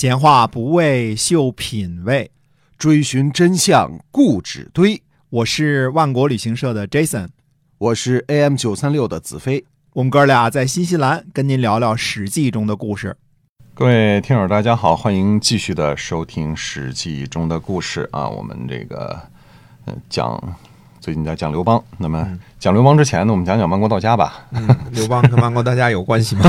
[0.00, 2.30] 闲话不为秀品味，
[2.78, 5.02] 追寻真相固执堆。
[5.28, 7.30] 我是万国旅行社的 Jason，
[7.78, 9.64] 我是 AM 九三六的子飞。
[9.94, 13.16] 我们哥俩在新西兰跟您聊聊《史记》中的故事。
[13.74, 18.28] 各位听友，大家好，欢迎继续的收听《史记》中的故事啊。
[18.28, 19.20] 我们这个
[19.86, 20.40] 呃讲
[21.08, 22.28] 最近在讲刘邦，那么
[22.58, 24.44] 讲刘邦之前呢，我们讲讲万国到家吧。
[24.50, 26.42] 嗯，刘邦跟万国到家有关系吗？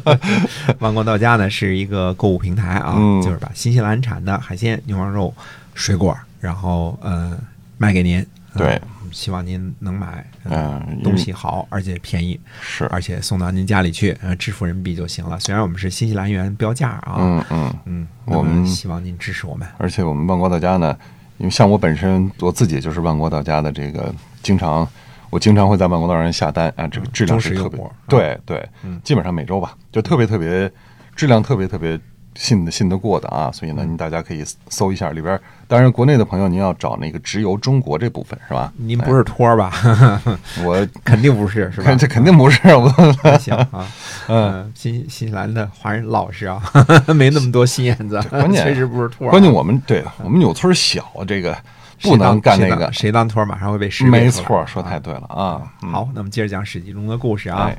[0.80, 5.32] 万国到家呢是一个购物平台啊，嗯就是把新西兰产的海鲜、牛羊肉、
[5.72, 7.34] 水果，然后呃
[7.78, 8.18] 卖给您。
[8.52, 8.80] 呃对，
[9.10, 15.40] 希望您能买，呃嗯，东西好而且便宜，是，而且送到您家里去，呃，支付人民币就行了。
[15.40, 19.66] 虽然我们是新西兰元标价啊，嗯嗯，嗯，我们希望您支持我们。
[19.78, 20.94] 而且我们万国到家呢，
[21.38, 24.86] 因为像我本身我自己就是万国到家的这个，经常
[25.30, 30.70] 我经常会在万国到上下单啊，这个质量是特别对对嗯，基本上每周吧，就特别特别
[31.14, 31.98] 质量特别特别
[32.34, 35.38] 信得信得过的啊，所以呢，嗯您大家可以搜一下里边。
[35.66, 38.72] 当然，国内的朋友您要找那个直邮中国这部分是吧？
[38.76, 39.72] 您不是托儿吧？
[40.64, 41.94] 我 肯定不是，是吧？
[41.94, 42.88] 这肯定不是我。
[43.38, 43.86] 行啊，
[44.28, 46.62] 嗯，新新西兰的华人老实啊，
[47.14, 49.32] 没那么多心眼子，关键确实不是托儿啊。
[49.32, 51.56] 关键我们对我们纽村小，这个
[52.02, 52.92] 不能干那个。
[52.92, 55.62] 谁当托儿马上会被识别没错，说太对了啊。
[55.82, 57.78] 嗯好，那么接着讲《史记》中的故事啊哎。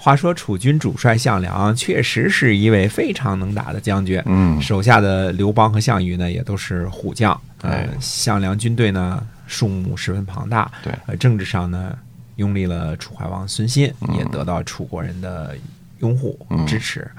[0.00, 7.38] 话说楚军主帅项梁确实是一位非常能打的将军，嗯手下的刘邦和项羽呢也都是虎将。
[7.62, 11.98] 呃哎，项梁军队呢数目十分庞大，对呃，政治上呢
[12.36, 15.56] 拥立了楚怀王孙信，嗯也得到楚国人的
[15.98, 17.10] 拥护嗯支持。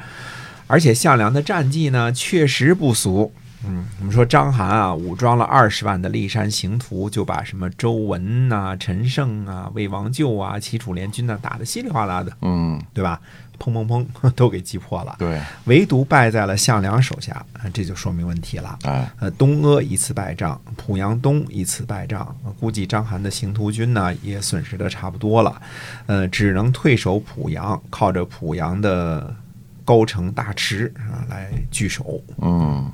[0.67, 3.33] 而且项梁的战绩呢确实不俗。
[3.66, 13.20] 嗯，我们说章邯啊，武装了二十万的骊山行徒，就把什么周文呐、陈胜啊、魏王咎啊、齐楚联军呐打得稀里哗啦的，嗯，对吧？
[13.60, 18.80] 砰砰砰，都给击破了，对，唯独败在了项梁手下，啊这就说明问题了。
[18.84, 25.62] 哎，呃，东阿一次败仗，濮阳东一次败仗，呃估计章邯的行徒军呢也损失的差不多了，
[26.06, 29.36] 呃，只能退守濮阳，靠着濮阳的
[29.84, 32.22] 高城大池啊来据守。
[32.38, 32.90] 嗯。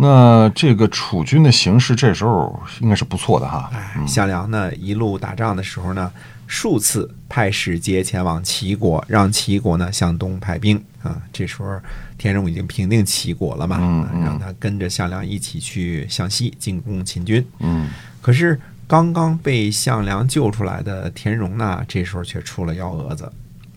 [0.00, 3.68] 那这个楚军的形势这时候应该是不错的哈。
[3.74, 6.10] 哎，项梁呢一路打仗的时候呢，
[6.46, 11.20] 数次派使节前往齐国，让齐国呢向东派兵啊。
[11.32, 11.80] 这时候
[12.16, 17.44] 田荣已经平定齐国了嘛，嗯嗯让他跟着项梁一起去向西进攻秦军。
[17.58, 17.88] 嗯，
[18.22, 23.32] 可是刚刚被项梁救出来的田荣呢，这时候却出了幺蛾子。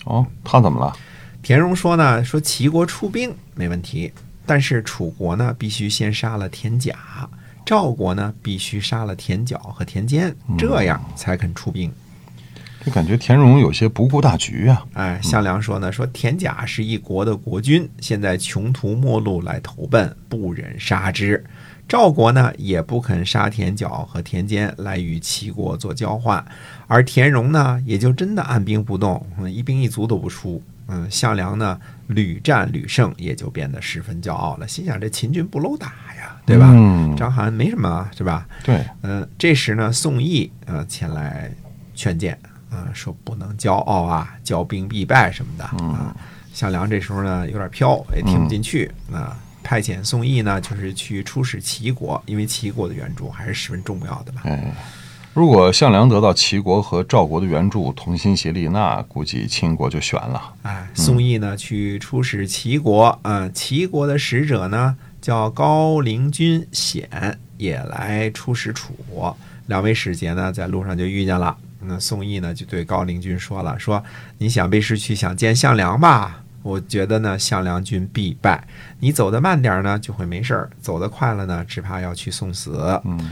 [0.06, 0.96] 哦，他怎么了？
[1.42, 4.14] 田荣说呢，说齐国出兵没问题，
[4.46, 6.96] 但是楚国呢必须先杀了田甲，
[7.66, 11.92] 赵国呢必须杀了田角和田间，这样才肯出兵。
[12.84, 14.84] 就感觉田荣有些不顾大局啊。
[14.94, 21.46] 哎，项梁说呢，说田甲是一国的国君，现在穷途末路来投奔，不忍杀之。
[21.92, 26.42] 赵国呢也不肯杀田角和田间来与齐国做交换，
[26.88, 30.64] 而田荣呢也就真的按兵不动，嗯一兵一卒都不出。
[30.88, 35.88] 嗯，项梁呢屡战屡胜，也就变得十分骄傲了，心想这秦军不搂打
[36.18, 36.72] 呀，对吧？
[36.74, 38.48] 嗯，章邯没什么，是吧？
[38.64, 41.52] 对，嗯，这时呢，宋义呃前来
[41.94, 46.16] 劝谏啊、说不能骄傲啊，骄兵必败什么的啊。
[46.54, 49.38] 项梁这时候呢有点飘，也听不进去啊。
[49.72, 54.42] 派遣宋义呢，就是去出使齐国，因为齐国的援助还是十分重要的吧。
[54.44, 54.76] 哎，
[55.34, 60.54] 如果项梁得到齐国和赵国的援助，同心协力，那估计秦国就悬了。
[60.64, 69.38] 哎，宋义呢去出使齐国，啊、齐国的使者呢叫高陵君显，也来出使楚国。
[69.68, 71.56] 两位使节呢在路上就遇见了。
[71.80, 74.04] 那宋义呢就对高陵君说了，说
[74.38, 76.41] 你想必是去想见项梁吧？
[76.64, 78.68] 我觉得呢，项梁军必败。
[79.00, 83.00] 你走得慢点儿呢，就会没事儿；走得快了呢，只怕要去送死。
[83.04, 83.32] 嗯，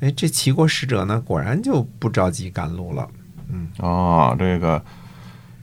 [0.00, 3.08] 哎，这齐国使者呢，果然就不着急赶路了。
[3.48, 4.82] 嗯哦，这个，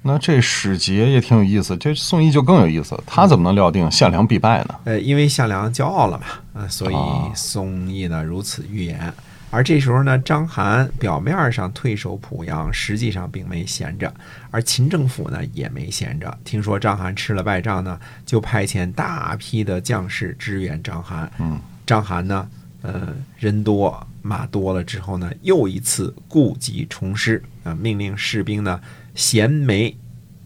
[0.01, 2.97] 那这使节也挺有意思，这宋义就更有意思。
[3.05, 4.75] 他怎么能料定项梁必败呢？
[4.85, 9.13] 呃，因为项梁骄傲了嘛，啊、所以啊宋义呢如此预言。
[9.53, 14.11] 而这时候呢，章邯表面上退守濮阳，实际上并没闲着，
[14.49, 16.35] 而秦政府呢也没闲着。
[16.43, 21.29] 听说章邯吃了败仗呢，就派遣大批的将士支援章邯。
[21.37, 22.49] 嗯，章邯呢，
[22.81, 28.81] 呃，人多马多了之后呢，又一次故技重施啊、命令士兵呢
[29.13, 29.95] 衔枚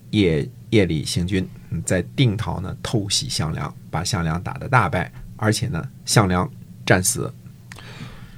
[0.09, 6.51] 夜夜里行军，嗯在定陶呢偷袭项梁，把项梁打得大败，而且呢项梁
[6.86, 7.33] 战死。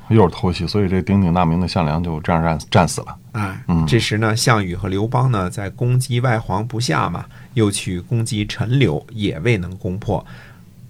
[0.10, 3.16] 又是偷袭，所以这鼎鼎大名的项梁就这样战战死了。
[3.32, 10.26] 哎嗯，这时呢，项羽和刘邦呢在攻击外黄不下嘛，又去攻击陈留，也未能攻破。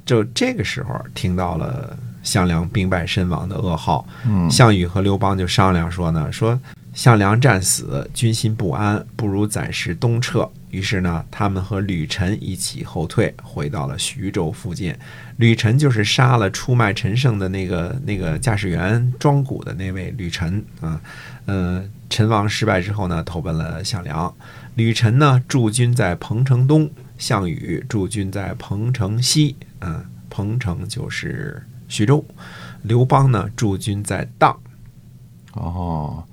[0.06, 6.60] 就这个时候听到了项梁兵败身亡的噩耗，嗯项羽和刘邦就商量说呢，说
[6.94, 10.50] 项梁战死，军心不安，不如暂时东撤。
[10.72, 14.96] 于是呢，他们和吕臣一起后退，回到了徐州附近。
[15.38, 21.02] 吕臣就是杀了出卖陈胜的那个那个驾驶员庄谷的那位吕臣啊。
[21.46, 24.34] 呃，陈王失败之后呢，投奔了项梁。
[24.76, 29.56] 吕臣呢驻军在彭城东，项羽驻军在彭城西。
[29.82, 32.24] 嗯、彭城就是徐州。
[32.84, 34.56] 刘邦呢驻军在砀。
[35.54, 36.24] 哦，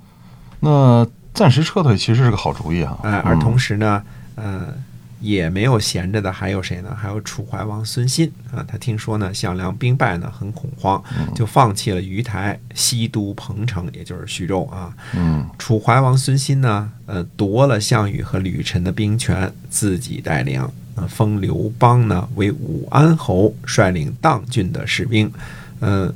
[0.59, 2.99] 那暂时撤退其实是个好主意啊。
[3.03, 4.03] 哎，而嗯同时呢，
[4.37, 4.73] 呃，
[5.19, 6.95] 也没有闲着的，还有谁呢？
[6.95, 8.63] 还有楚怀王孙欣啊。
[8.67, 11.03] 他听说呢项梁兵败呢，很恐慌，
[11.35, 14.95] 就放弃了鱼台，西都彭城，也就是徐州啊。
[15.15, 20.61] 嗯楚怀王孙欣呢，呃，夺了项羽和吕臣的兵权，自己带领，
[20.95, 25.31] 呃，封刘邦呢为武安侯，率领砀郡的士兵，
[25.79, 26.13] 呃，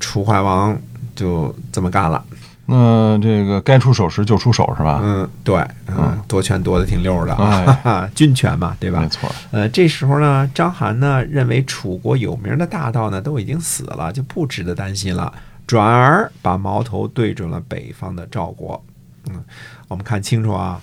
[0.00, 0.76] 楚怀王
[1.14, 2.24] 就这么干了。
[2.72, 5.00] 那这个该出手时就出手是吧？
[5.02, 5.56] 嗯，对，
[5.88, 7.36] 嗯嗯，夺权夺的挺溜的
[8.14, 9.08] 军权嘛，对吧没？
[9.08, 9.30] 错。
[9.50, 15.32] 呃，这时候呢，章邯呢认为楚国有名的大盗呢都已经死了，就不值得担心了，
[15.66, 18.82] 转而把矛头对准了北方的赵国。
[19.30, 19.44] 嗯，
[19.88, 20.80] 我们看清楚啊，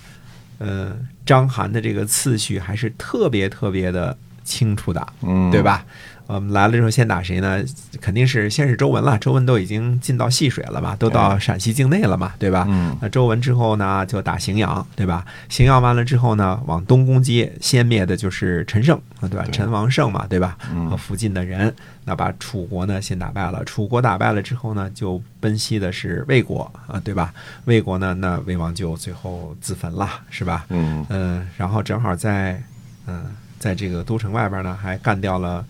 [0.58, 0.96] 呃，
[1.26, 5.62] 章邯的这个次序还是特别特别的清楚的，嗯，对？
[5.62, 5.84] 吧？
[6.26, 7.60] 我们来了之后先打谁呢？
[8.00, 12.66] 肯定是先是周文了，周文都已经进到细水了嘛，都到陕西境内了嘛，对吧？
[12.68, 15.26] 嗯那周文之后呢，就打荥阳，对吧？
[15.48, 19.42] 荥阳完了之后呢，往东攻击，先灭的就是陈胜，啊，对吧？
[19.44, 20.56] 对陈王胜嘛，对吧？
[20.72, 23.64] 嗯和附近的人，那把楚国呢先打败了。
[23.64, 27.34] 楚国打败了之后呢，就奔西的是魏国啊，对吧？
[27.64, 30.64] 魏国呢，那魏王就最后自焚了，是吧？
[30.68, 32.62] 嗯嗯，然后正好在
[33.08, 35.64] 嗯、在这个都城外边呢，还干掉了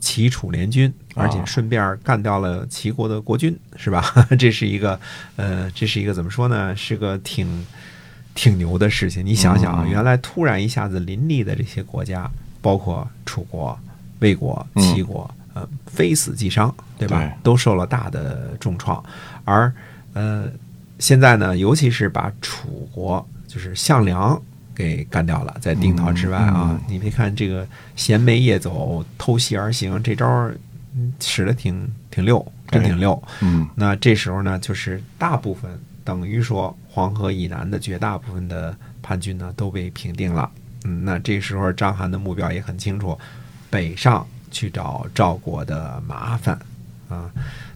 [0.00, 4.12] 齐楚联军，而且啊顺便干掉了齐国的国君，是吧？
[4.38, 4.98] 这是一个
[5.36, 6.76] 呃，这是一个怎么说呢？
[6.76, 7.64] 是个挺
[8.34, 9.24] 挺牛的事情。
[9.24, 12.30] 你想想啊，嗯原来突然一下子林立的这些国家，
[12.60, 13.78] 包括楚国、
[14.18, 17.18] 魏国、嗯齐国，呃，非死即伤，对吧？
[17.20, 19.02] 对都受了大的重创，
[19.44, 19.72] 而
[20.12, 20.46] 呃，
[20.98, 24.40] 现在呢，尤其是把楚国就是项梁
[24.78, 27.66] 给干掉了，在定陶之外啊，你别看这个
[27.96, 30.48] 衔枚夜走、偷袭而行，这招
[31.18, 33.20] 使的挺挺溜，真挺溜。
[33.42, 35.68] 嗯那这时候呢，就是大部分
[36.04, 40.48] 等于说黄河以南的绝大部分的叛军呢都被平定了。
[40.84, 43.18] 嗯，那这时候章邯的目标也很清楚，
[43.68, 46.56] 北上去找赵国的麻烦
[47.08, 47.28] 啊。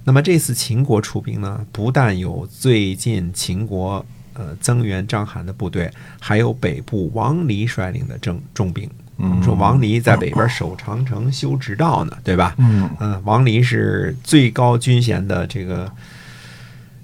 [0.04, 5.90] 那么这次秦国出兵呢，不但有最近秦国呃增援章邯的部队，
[6.20, 8.88] 还有北部王离率领的重重兵。
[9.17, 12.55] 我们说王离在北边守长城、修直道呢，对吧？
[12.58, 12.90] 嗯。
[12.99, 15.88] 嗯，王离是最高军衔的这个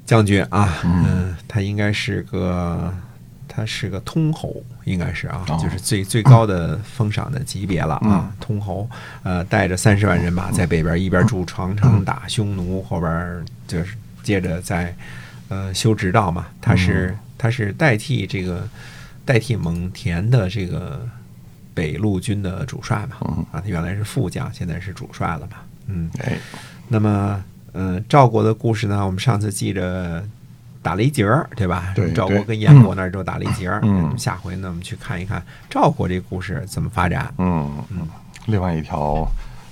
[0.04, 2.92] 将军啊，嗯，他应该是个，
[3.46, 5.60] 他是个通侯，应该是啊，哦。
[5.62, 8.88] 就是最最高的封赏的级别了啊嗯，通侯，
[9.22, 14.92] 呃，带着三十万人马在北边一边筑长城打匈奴，后边就是接着在
[15.48, 18.68] 呃修直道嘛，他是他是代替这个
[19.24, 21.06] 代替蒙恬的这个
[21.74, 26.38] 北路军的主帅嘛，嗯啊，他原来是副将，现在是主帅了嘛，嗯，哎，
[26.88, 30.24] 那么，呃，赵国的故事呢，我们上次记着
[30.82, 31.92] 打了一节儿，对吧？
[31.94, 33.80] 对赵国跟燕国那儿就打了一节儿。
[33.84, 37.32] 嗯下回呢，我们去看一看赵国这故事怎么发展。
[37.38, 38.08] 嗯嗯，
[38.46, 39.26] 另外一条，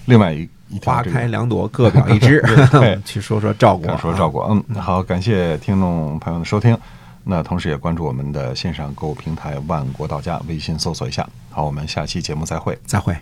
[0.06, 2.42] 另外一一条花这个开两朵，各表一枝。
[3.04, 6.76] 去说说赵国啊，说赵国，嗯，好，感谢听众朋友的收听。
[7.24, 11.28] 那同时也关注我们的线上购物平台万国到家，微信搜索一下。
[11.50, 12.78] 好，我们下期节目再会。
[12.86, 13.16] 再会。